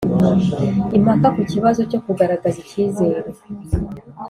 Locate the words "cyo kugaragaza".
1.91-2.57